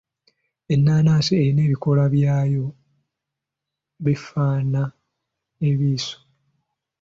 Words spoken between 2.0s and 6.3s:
byayo bifaana ebiso.